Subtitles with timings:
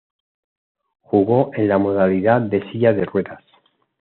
[1.01, 3.43] Jugó en la modalidad de silla de ruedas.